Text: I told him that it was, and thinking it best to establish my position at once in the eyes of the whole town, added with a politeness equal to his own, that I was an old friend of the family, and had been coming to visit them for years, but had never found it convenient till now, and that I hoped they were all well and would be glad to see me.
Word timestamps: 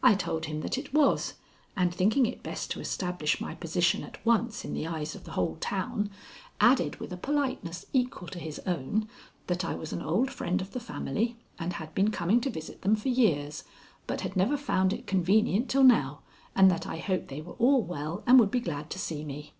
I 0.00 0.14
told 0.14 0.44
him 0.44 0.60
that 0.60 0.78
it 0.78 0.94
was, 0.94 1.34
and 1.76 1.92
thinking 1.92 2.24
it 2.24 2.44
best 2.44 2.70
to 2.70 2.78
establish 2.80 3.40
my 3.40 3.56
position 3.56 4.04
at 4.04 4.24
once 4.24 4.64
in 4.64 4.74
the 4.74 4.86
eyes 4.86 5.16
of 5.16 5.24
the 5.24 5.32
whole 5.32 5.56
town, 5.60 6.08
added 6.60 7.00
with 7.00 7.12
a 7.12 7.16
politeness 7.16 7.84
equal 7.92 8.28
to 8.28 8.38
his 8.38 8.60
own, 8.60 9.08
that 9.48 9.64
I 9.64 9.74
was 9.74 9.92
an 9.92 10.02
old 10.02 10.30
friend 10.30 10.60
of 10.60 10.70
the 10.70 10.78
family, 10.78 11.36
and 11.58 11.72
had 11.72 11.92
been 11.96 12.12
coming 12.12 12.40
to 12.42 12.48
visit 12.50 12.82
them 12.82 12.94
for 12.94 13.08
years, 13.08 13.64
but 14.06 14.20
had 14.20 14.36
never 14.36 14.56
found 14.56 14.92
it 14.92 15.08
convenient 15.08 15.68
till 15.68 15.82
now, 15.82 16.20
and 16.54 16.70
that 16.70 16.86
I 16.86 16.98
hoped 16.98 17.26
they 17.26 17.42
were 17.42 17.54
all 17.54 17.82
well 17.82 18.22
and 18.24 18.38
would 18.38 18.52
be 18.52 18.60
glad 18.60 18.88
to 18.90 19.00
see 19.00 19.24
me. 19.24 19.52